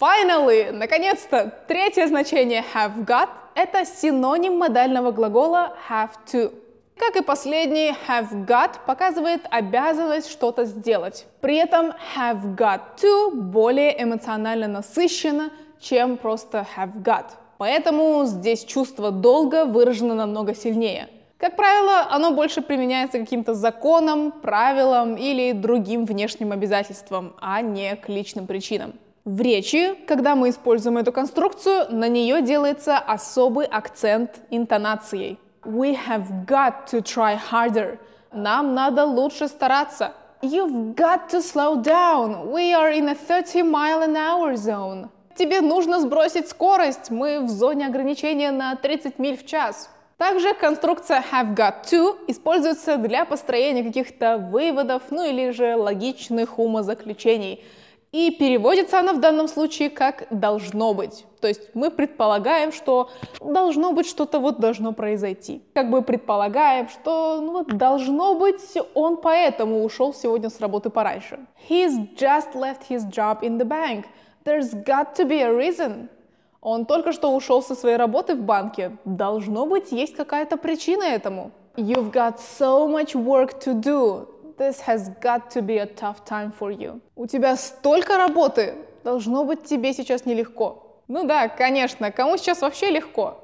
Finally! 0.00 0.70
Наконец-то! 0.72 1.52
Третье 1.68 2.06
значение 2.06 2.64
have 2.74 3.04
got— 3.04 3.28
это 3.54 3.84
синоним 3.84 4.58
модального 4.58 5.12
глагола 5.12 5.76
have 5.88 6.10
to. 6.26 6.52
Как 6.96 7.16
и 7.16 7.22
последний, 7.22 7.94
have 8.06 8.46
got 8.46 8.84
показывает 8.86 9.42
обязанность 9.50 10.30
что-то 10.30 10.64
сделать. 10.64 11.26
При 11.40 11.56
этом 11.56 11.92
have 12.16 12.54
got 12.54 12.96
to 12.96 13.32
более 13.32 14.02
эмоционально 14.02 14.68
насыщенно, 14.68 15.50
чем 15.80 16.16
просто 16.16 16.66
have 16.76 17.02
got. 17.02 17.36
Поэтому 17.62 18.24
здесь 18.24 18.64
чувство 18.64 19.12
долга 19.12 19.66
выражено 19.66 20.16
намного 20.16 20.52
сильнее. 20.52 21.08
Как 21.38 21.54
правило, 21.54 22.08
оно 22.10 22.32
больше 22.32 22.60
применяется 22.60 23.20
каким-то 23.20 23.54
законам, 23.54 24.32
правилам 24.32 25.14
или 25.14 25.52
другим 25.52 26.04
внешним 26.04 26.50
обязательствам, 26.50 27.36
а 27.40 27.60
не 27.60 27.94
к 27.94 28.08
личным 28.08 28.48
причинам. 28.48 28.94
В 29.24 29.40
речи, 29.40 29.94
когда 30.08 30.34
мы 30.34 30.50
используем 30.50 30.98
эту 30.98 31.12
конструкцию, 31.12 31.86
на 31.90 32.08
нее 32.08 32.42
делается 32.42 32.98
особый 32.98 33.66
акцент 33.66 34.40
интонацией. 34.50 35.38
We 35.64 35.96
have 36.08 36.44
got 36.44 36.90
to 36.90 37.00
try 37.00 37.38
harder. 37.52 38.00
Нам 38.32 38.74
надо 38.74 39.04
лучше 39.04 39.46
стараться. 39.46 40.14
You've 40.42 40.96
got 40.96 41.28
to 41.28 41.40
slow 41.40 41.80
down. 41.80 42.50
We 42.50 42.74
are 42.74 42.90
in 42.90 43.08
a 43.08 43.14
30 43.14 43.62
mile 43.62 44.02
an 44.02 44.16
hour 44.16 44.56
zone. 44.56 45.10
Тебе 45.36 45.60
нужно 45.60 46.00
сбросить 46.00 46.48
скорость. 46.48 47.10
Мы 47.10 47.40
в 47.40 47.48
зоне 47.48 47.86
ограничения 47.86 48.50
на 48.50 48.76
30 48.76 49.18
миль 49.18 49.36
в 49.36 49.46
час. 49.46 49.90
Также 50.18 50.54
конструкция 50.54 51.24
have 51.32 51.54
got 51.54 51.84
to 51.90 52.16
используется 52.28 52.96
для 52.96 53.24
построения 53.24 53.82
каких-то 53.82 54.38
выводов, 54.38 55.02
ну 55.10 55.24
или 55.24 55.50
же 55.50 55.76
логичных 55.76 56.58
умозаключений– 56.58 57.64
и 58.12 58.30
переводится 58.30 59.00
она 59.00 59.14
в 59.14 59.20
данном 59.20 59.48
случае 59.48 59.88
как 59.88 60.26
«должно 60.28 60.92
быть». 60.92 61.24
То 61.40 61.48
есть 61.48 61.74
мы 61.74 61.90
предполагаем, 61.90 62.70
что 62.70 63.10
должно 63.40 63.92
быть 63.92 64.06
что-то 64.06 64.38
вот 64.38 64.60
должно 64.60 64.92
произойти. 64.92 65.62
Как 65.72 65.88
бы 65.88 66.02
предполагаем, 66.02 66.90
что 66.90 67.40
ну 67.40 67.52
вот 67.52 67.68
должно 67.68 68.34
быть 68.34 68.60
он 68.92 69.16
поэтому 69.16 69.82
ушел 69.82 70.12
сегодня 70.12 70.50
с 70.50 70.60
работы 70.60 70.90
пораньше. 70.90 71.40
He's 71.70 72.14
just 72.14 72.54
left 72.54 72.86
his 72.90 73.10
job 73.10 73.40
in 73.40 73.58
the 73.58 73.64
bank. 73.64 74.04
There's 74.44 74.74
got 74.74 75.14
to 75.16 75.24
be 75.24 75.40
a 75.40 75.52
reason. 75.52 76.08
Он 76.60 76.86
только 76.86 77.12
что 77.12 77.34
ушел 77.34 77.62
со 77.62 77.74
своей 77.74 77.96
работы 77.96 78.34
в 78.34 78.42
банке. 78.42 78.96
Должно 79.04 79.66
быть, 79.66 79.92
есть 79.92 80.14
какая-то 80.14 80.56
причина 80.56 81.02
этому. 81.02 81.50
You've 81.76 82.12
got 82.12 82.38
so 82.38 82.86
much 82.86 83.14
work 83.14 83.60
to 83.64 83.74
do. 83.74 84.28
This 84.58 84.80
has 84.86 85.10
got 85.20 85.50
to 85.54 85.62
be 85.62 85.78
a 85.78 85.86
tough 85.86 86.24
time 86.24 86.52
for 86.56 86.70
you. 86.70 87.00
У 87.16 87.26
тебя 87.26 87.56
столько 87.56 88.16
работы, 88.16 88.74
должно 89.02 89.44
быть 89.44 89.64
тебе 89.64 89.92
сейчас 89.92 90.24
нелегко. 90.24 91.00
Ну 91.08 91.24
да, 91.24 91.48
конечно, 91.48 92.12
кому 92.12 92.36
сейчас 92.36 92.60
вообще 92.60 92.90
легко? 92.90 93.38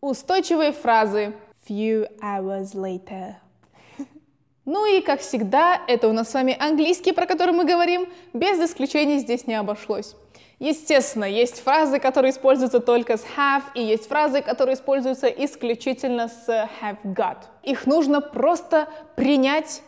Устойчивые 0.00 0.72
фразы. 0.72 1.34
Few 1.68 2.08
hours 2.20 2.74
later. 2.74 3.34
Ну 4.64 4.84
и, 4.84 5.00
как 5.00 5.20
всегда, 5.20 5.80
это 5.88 6.08
у 6.08 6.12
нас 6.12 6.28
с 6.30 6.34
вами 6.34 6.54
английский, 6.60 7.12
про 7.12 7.24
который 7.24 7.54
мы 7.54 7.64
говорим. 7.64 8.06
Без 8.34 8.60
исключений 8.60 9.18
здесь 9.18 9.46
не 9.46 9.54
обошлось. 9.54 10.14
Естественно, 10.58 11.24
есть 11.24 11.62
фразы, 11.62 12.00
которые 12.00 12.32
используются 12.32 12.80
только 12.80 13.16
с 13.16 13.24
have, 13.36 13.62
и 13.74 13.82
есть 13.82 14.08
фразы, 14.08 14.42
которые 14.42 14.74
используются 14.74 15.28
исключительно 15.28 16.28
с 16.28 16.48
have 16.48 16.98
got. 17.04 17.38
Их 17.62 17.86
нужно 17.86 18.20
просто 18.20 18.88
принять 19.14 19.82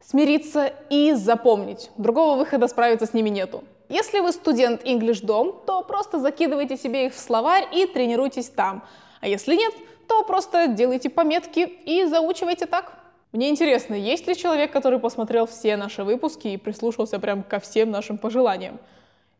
смириться 0.00 0.72
и 0.88 1.12
запомнить. 1.12 1.90
Другого 1.96 2.36
выхода 2.36 2.68
справиться 2.68 3.06
с 3.06 3.12
ними 3.12 3.28
нету. 3.28 3.64
Если 3.90 4.20
вы 4.20 4.32
студент 4.32 4.82
English 4.84 5.22
Dom, 5.22 5.64
то 5.66 5.82
просто 5.82 6.18
закидывайте 6.18 6.78
себе 6.78 7.06
их 7.06 7.14
в 7.14 7.18
словарь 7.18 7.66
и 7.72 7.86
тренируйтесь 7.86 8.48
там. 8.48 8.82
А 9.20 9.28
если 9.28 9.54
нет, 9.54 9.74
то 10.08 10.22
просто 10.24 10.68
делайте 10.68 11.10
пометки 11.10 11.60
и 11.60 12.04
заучивайте 12.04 12.66
так. 12.66 12.94
Мне 13.32 13.50
интересно, 13.50 13.94
есть 13.94 14.26
ли 14.26 14.36
человек, 14.36 14.72
который 14.72 14.98
посмотрел 14.98 15.46
все 15.46 15.76
наши 15.76 16.02
выпуски 16.02 16.48
и 16.48 16.56
прислушался 16.56 17.18
прям 17.18 17.42
ко 17.42 17.58
всем 17.58 17.90
нашим 17.90 18.16
пожеланиям? 18.16 18.78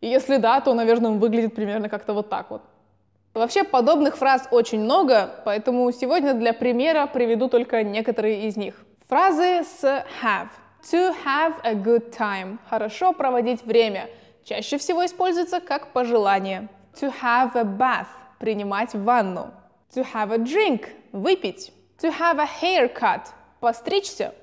И 0.04 0.06
если 0.06 0.36
да, 0.36 0.60
то, 0.60 0.74
наверное, 0.74 1.12
он 1.12 1.18
выглядит 1.18 1.54
примерно 1.54 1.88
как-то 1.88 2.12
вот 2.12 2.28
так 2.28 2.50
вот. 2.50 2.60
Вообще 3.32 3.64
подобных 3.64 4.18
фраз 4.18 4.46
очень 4.50 4.80
много, 4.80 5.34
поэтому 5.46 5.90
сегодня 5.92 6.34
для 6.34 6.52
примера 6.52 7.06
приведу 7.06 7.48
только 7.48 7.82
некоторые 7.82 8.46
из 8.46 8.58
них. 8.58 8.84
Фразы 9.08 9.64
с 9.64 9.82
have. 10.22 10.48
To 10.92 11.16
have 11.24 11.54
a 11.62 11.72
good 11.72 12.10
time. 12.10 12.58
Хорошо 12.68 13.14
проводить 13.14 13.64
время. 13.64 14.10
Чаще 14.44 14.76
всего 14.76 15.06
используется 15.06 15.60
как 15.60 15.94
пожелание. 15.94 16.68
To 17.00 17.10
have 17.22 17.56
a 17.56 17.64
bath. 17.64 18.08
Принимать 18.38 18.92
ванну. 18.92 19.54
To 19.94 20.06
have 20.12 20.34
a 20.34 20.36
drink. 20.36 20.88
Выпить. 21.12 21.72
To 22.02 22.10
have 22.10 22.38
a 22.38 22.48
haircut. 22.60 23.22
Постричься. 23.58 24.34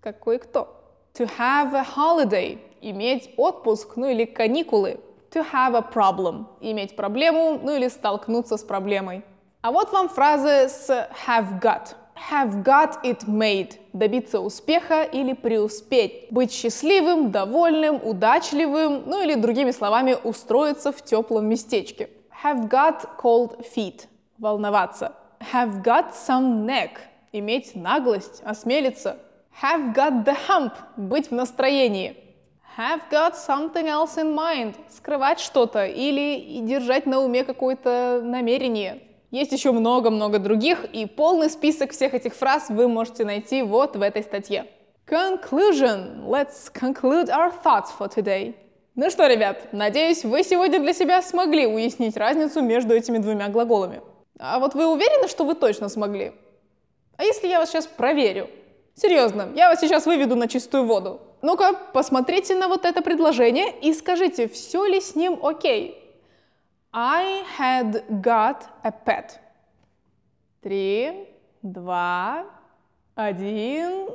Какой 0.00 0.38
кто. 0.38 0.82
To 1.12 1.30
have 1.38 1.74
a 1.74 1.84
holiday. 1.84 2.58
Иметь 2.80 3.30
отпуск, 3.36 3.96
ну 3.96 4.08
или 4.08 4.24
каникулы. 4.24 5.00
To 5.30 5.44
have 5.52 5.74
a 5.74 5.82
problem. 5.82 6.46
Иметь 6.60 6.96
проблему, 6.96 7.60
ну 7.62 7.76
или 7.76 7.88
столкнуться 7.88 8.56
с 8.56 8.62
проблемой. 8.62 9.22
А 9.60 9.70
вот 9.72 9.92
вам 9.92 10.08
фразы 10.08 10.68
с 10.68 10.88
have 11.26 11.60
got 11.60 11.94
have 12.30 12.62
got 12.62 13.02
it 13.04 13.26
made– 13.26 13.78
добиться 13.92 14.40
успеха 14.40 15.02
или 15.02 15.32
преуспеть, 15.32 16.28
быть 16.30 16.52
счастливым, 16.52 17.30
довольным, 17.30 18.00
удачливым, 18.02 19.04
ну 19.06 19.22
или 19.22 19.34
другими 19.34 19.70
словами 19.70 20.16
устроиться 20.22 20.92
в 20.92 21.02
теплом 21.02 21.46
местечке. 21.46 22.10
Have 22.44 22.68
got 22.68 23.08
cold 23.22 23.64
feet– 23.74 24.06
волноваться. 24.38 25.12
Have 25.52 25.82
got 25.82 26.12
some 26.12 26.66
neck– 26.66 26.90
иметь 27.32 27.74
наглость, 27.74 28.42
осмелиться. 28.44 29.18
Have 29.62 29.94
got 29.94 30.24
the 30.24 30.36
hump– 30.48 30.72
быть 30.96 31.30
в 31.30 31.34
настроении. 31.34 32.16
Have 32.78 33.00
got 33.10 33.34
something 33.34 33.86
else 33.88 34.16
in 34.16 34.34
mind– 34.34 34.76
скрывать 34.96 35.40
что-то 35.40 35.84
или 35.84 36.60
держать 36.60 37.06
на 37.06 37.20
уме 37.20 37.42
какое-то 37.42 38.20
намерение– 38.22 39.02
есть 39.30 39.52
еще 39.52 39.72
много-много 39.72 40.38
других, 40.38 40.84
и 40.84 41.04
полный 41.04 41.50
список 41.50 41.90
всех 41.90 42.14
этих 42.14 42.34
фраз 42.34 42.70
вы 42.70 42.88
можете 42.88 43.26
найти 43.26 43.60
вот 43.60 43.94
в 43.94 44.00
этой 44.00 44.22
статье. 44.22 44.66
Conclusion. 45.06 46.24
Let's 46.26 46.72
conclude 46.72 47.28
our 47.28 47.52
thoughts 47.62 47.90
for 47.98 48.08
today. 48.08 48.54
Ну 48.94 49.10
что, 49.10 49.26
ребят, 49.26 49.72
надеюсь, 49.72 50.24
вы 50.24 50.42
сегодня 50.44 50.80
для 50.80 50.94
себя 50.94 51.20
смогли 51.20 51.66
уяснить 51.66 52.16
разницу 52.16 52.62
между 52.62 52.94
этими 52.94 53.18
двумя 53.18 53.48
глаголами. 53.48 54.00
А 54.38 54.58
вот 54.60 54.74
вы 54.74 54.86
уверены, 54.86 55.28
что 55.28 55.44
вы 55.44 55.54
точно 55.54 55.90
смогли? 55.90 56.32
А 57.18 57.24
если 57.24 57.48
я 57.48 57.58
вас 57.58 57.68
сейчас 57.68 57.86
проверю? 57.86 58.48
Серьезно, 58.94 59.50
я 59.54 59.68
вас 59.68 59.80
сейчас 59.80 60.06
выведу 60.06 60.36
на 60.36 60.48
чистую 60.48 60.84
воду. 60.84 61.20
Ну-ка, 61.40 61.74
посмотрите 61.92 62.56
на 62.56 62.68
вот 62.68 62.84
это 62.84 63.00
предложение 63.00 63.78
и 63.80 63.92
скажите, 63.94 64.48
все 64.48 64.86
ли 64.86 65.00
с 65.00 65.14
ним 65.14 65.38
окей. 65.42 66.04
I 66.92 67.44
had 67.58 68.04
got 68.08 68.62
a 68.82 68.90
pet. 68.90 69.38
Три, 70.62 71.28
два, 71.62 72.44
один. 73.14 74.08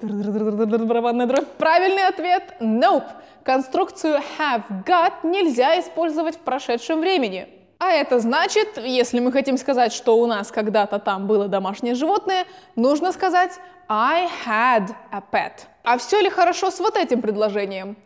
Барабанная 0.00 1.26
дробь. 1.26 1.46
Правильный 1.58 2.06
ответ– 2.08 2.56
nope. 2.60 3.06
Конструкцию 3.44 4.20
have 4.38 4.64
got 4.84 5.12
нельзя 5.22 5.80
использовать 5.80 6.36
в 6.36 6.40
прошедшем 6.40 7.00
времени. 7.00 7.48
А 7.78 7.90
это 7.92 8.18
значит, 8.20 8.78
если 8.78 9.20
мы 9.20 9.32
хотим 9.32 9.56
сказать, 9.56 9.92
что 9.92 10.18
у 10.18 10.26
нас 10.26 10.52
когда-то 10.52 10.98
там 10.98 11.26
было 11.26 11.48
домашнее 11.48 11.94
животное, 11.94 12.46
нужно 12.76 13.12
сказать 13.12 13.52
I 13.88 14.28
had 14.46 14.94
a 15.10 15.22
pet. 15.32 15.66
А 15.84 15.98
все 15.98 16.20
ли 16.20 16.30
хорошо 16.30 16.70
с 16.70 16.78
вот 16.78 16.96
этим 16.96 17.20
предложением? 17.20 17.96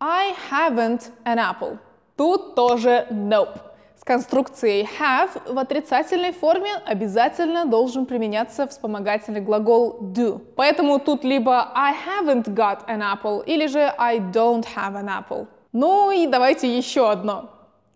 I 0.00 0.34
haven't 0.50 1.10
an 1.24 1.38
apple. 1.38 1.78
Тут 2.16 2.54
тоже 2.54 3.06
nope. 3.10 3.60
С 3.96 4.04
конструкцией 4.04 4.88
have 4.98 5.52
в 5.52 5.58
отрицательной 5.58 6.32
форме 6.32 6.70
обязательно 6.86 7.66
должен 7.66 8.06
применяться 8.06 8.66
вспомогательный 8.66 9.42
глагол 9.42 9.98
do. 10.00 10.40
Поэтому 10.56 10.98
тут 10.98 11.22
либо 11.22 11.70
I 11.74 11.94
haven't 11.94 12.48
got 12.54 12.86
an 12.88 13.02
apple 13.02 13.44
или 13.44 13.66
же 13.66 13.92
I 13.98 14.18
don't 14.18 14.66
have 14.74 14.94
an 14.94 15.08
apple. 15.08 15.46
Ну 15.72 16.10
и 16.10 16.26
давайте 16.26 16.74
еще 16.74 17.10
одно. 17.10 17.50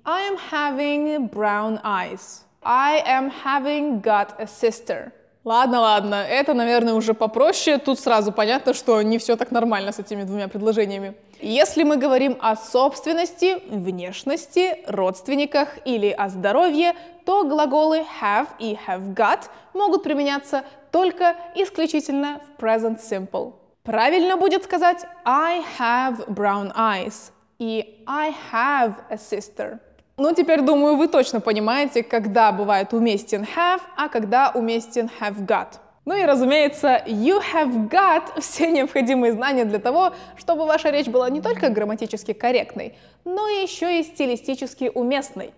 I 0.04 0.28
am 0.30 0.38
having 0.52 1.30
brown 1.30 1.80
eyes. 1.82 2.44
I 2.62 3.02
am 3.06 3.32
having 3.44 4.00
got 4.02 4.38
a 4.38 4.46
sister. 4.46 5.10
Ладно, 5.44 5.80
ладно, 5.80 6.14
это, 6.14 6.54
наверное, 6.54 6.94
уже 6.94 7.12
попроще. 7.12 7.76
Тут 7.76 8.00
сразу 8.00 8.32
понятно, 8.32 8.72
что 8.72 9.02
не 9.02 9.18
все 9.18 9.36
так 9.36 9.50
нормально 9.50 9.92
с 9.92 9.98
этими 9.98 10.22
двумя 10.22 10.48
предложениями. 10.48 11.14
Если 11.38 11.82
мы 11.82 11.98
говорим 11.98 12.38
о 12.40 12.56
собственности, 12.56 13.58
внешности, 13.68 14.78
родственниках 14.86 15.68
или 15.84 16.08
о 16.08 16.30
здоровье, 16.30 16.94
то 17.26 17.44
глаголы 17.44 18.06
have 18.22 18.48
и 18.58 18.78
have 18.86 19.14
got 19.14 19.42
могут 19.74 20.02
применяться 20.02 20.64
только 20.90 21.36
исключительно 21.54 22.40
в 22.56 22.62
present 22.62 22.98
simple. 22.98 23.52
Правильно 23.82 24.38
будет 24.38 24.64
сказать 24.64 25.04
I 25.26 25.62
have 25.78 26.26
brown 26.26 26.74
eyes 26.74 27.32
и 27.58 28.02
I 28.06 28.34
have 28.50 28.94
a 29.10 29.16
sister. 29.16 29.78
Ну, 30.16 30.33
теперь, 30.33 30.61
думаю, 30.61 30.97
вы 30.97 31.09
точно 31.09 31.40
понимаете, 31.40 32.04
когда 32.04 32.52
бывает 32.52 32.92
уместен 32.92 33.44
have, 33.56 33.80
а 33.97 34.09
когда 34.09 34.52
уместен 34.54 35.11
have 35.21 35.44
got. 35.44 35.78
Ну 36.04 36.14
и, 36.14 36.25
разумеется, 36.25 37.02
you 37.06 37.42
have 37.52 37.88
got 37.88 38.23
все 38.40 38.71
необходимые 38.71 39.33
знания 39.33 39.64
для 39.64 39.80
того, 39.80 40.12
чтобы 40.37 40.66
ваша 40.66 40.90
речь 40.90 41.09
была 41.09 41.28
не 41.30 41.40
только 41.40 41.68
грамматически 41.68 42.33
корректной, 42.33 42.97
но 43.25 43.49
еще 43.49 43.99
и 43.99 44.04
стилистически 44.04 44.92
уместной. 44.94 45.52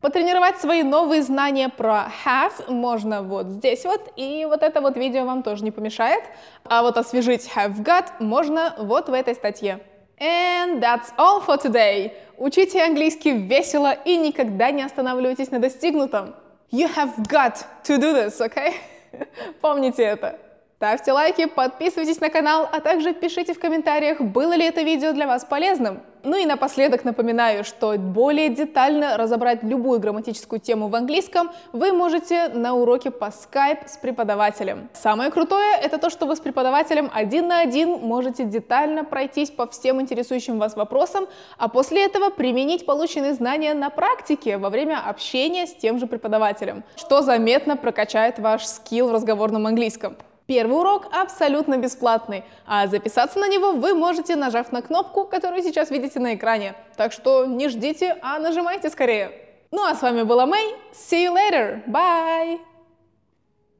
Потренировать 0.00 0.58
свои 0.58 0.82
новые 0.82 1.22
знания 1.22 1.68
про 1.68 2.10
have 2.24 2.72
можно 2.72 3.22
вот 3.22 3.46
здесь 3.50 3.84
вот, 3.84 4.12
и 4.16 4.44
вот 4.46 4.64
это 4.64 4.80
вот 4.80 4.96
видео 4.96 5.24
вам 5.24 5.44
тоже 5.44 5.62
не 5.62 5.70
помешает. 5.70 6.24
А 6.64 6.82
вот 6.82 6.96
освежить 6.96 7.48
have 7.54 7.84
got 7.84 8.06
можно 8.18 8.74
вот 8.78 9.08
в 9.08 9.12
этой 9.12 9.36
статье. 9.36 9.78
And 10.22 10.80
that's 10.80 11.10
all 11.18 11.40
for 11.40 11.58
today. 11.58 12.12
Учите 12.38 12.80
английский 12.84 13.32
весело 13.32 13.92
и 13.92 14.16
никогда 14.16 14.70
не 14.70 14.84
останавливайтесь 14.84 15.50
на 15.50 15.58
достигнутом. 15.58 16.36
You 16.70 16.88
have 16.94 17.26
got 17.26 17.64
to 17.82 17.98
do 17.98 18.12
this, 18.14 18.40
okay? 18.40 18.74
Помните 19.60 20.04
это. 20.04 20.38
Ставьте 20.82 21.12
лайки, 21.12 21.46
подписывайтесь 21.46 22.20
на 22.20 22.28
канал, 22.28 22.68
а 22.72 22.80
также 22.80 23.14
пишите 23.14 23.54
в 23.54 23.60
комментариях, 23.60 24.20
было 24.20 24.52
ли 24.54 24.64
это 24.64 24.82
видео 24.82 25.12
для 25.12 25.28
вас 25.28 25.44
полезным. 25.44 26.00
Ну 26.24 26.36
и 26.36 26.44
напоследок 26.44 27.04
напоминаю, 27.04 27.62
что 27.62 27.96
более 27.96 28.48
детально 28.48 29.16
разобрать 29.16 29.62
любую 29.62 30.00
грамматическую 30.00 30.58
тему 30.58 30.88
в 30.88 30.96
английском 30.96 31.52
вы 31.72 31.92
можете 31.92 32.48
на 32.48 32.74
уроке 32.74 33.12
по 33.12 33.26
Skype 33.26 33.86
с 33.86 33.96
преподавателем. 33.96 34.88
Самое 34.92 35.30
крутое— 35.30 35.76
это 35.80 35.98
то, 35.98 36.10
что 36.10 36.26
вы 36.26 36.34
с 36.34 36.40
преподавателем 36.40 37.08
один 37.14 37.46
на 37.46 37.60
один 37.60 38.00
можете 38.00 38.42
детально 38.42 39.04
пройтись 39.04 39.50
по 39.50 39.68
всем 39.68 40.00
интересующим 40.00 40.58
вас 40.58 40.74
вопросам, 40.74 41.28
а 41.58 41.68
после 41.68 42.04
этого 42.04 42.30
применить 42.30 42.86
полученные 42.86 43.34
знания 43.34 43.72
на 43.74 43.90
практике 43.90 44.58
во 44.58 44.68
время 44.68 44.98
общения 45.08 45.68
с 45.68 45.74
тем 45.76 46.00
же 46.00 46.08
преподавателем, 46.08 46.82
что 46.96 47.22
заметно 47.22 47.76
прокачает 47.76 48.40
ваш 48.40 48.66
скилл 48.66 49.10
в 49.10 49.12
разговорном 49.12 49.68
английском. 49.68 50.16
Первый 50.46 50.78
урок 50.78 51.06
абсолютно 51.12 51.78
бесплатный, 51.78 52.44
а 52.66 52.86
записаться 52.86 53.38
на 53.38 53.48
него 53.48 53.72
вы 53.72 53.94
можете, 53.94 54.36
нажав 54.36 54.72
на 54.72 54.82
кнопку, 54.82 55.24
которую 55.24 55.62
сейчас 55.62 55.90
видите 55.90 56.18
на 56.20 56.34
экране. 56.34 56.74
Так 56.96 57.12
что 57.12 57.46
не 57.46 57.68
ждите, 57.68 58.16
а 58.22 58.38
нажимайте 58.38 58.90
скорее. 58.90 59.32
Ну 59.70 59.84
а 59.84 59.94
с 59.94 60.02
вами 60.02 60.22
была 60.22 60.46
Мэй. 60.46 60.74
See 60.92 61.24
you 61.24 61.34
later. 61.34 61.82
Bye! 61.86 62.71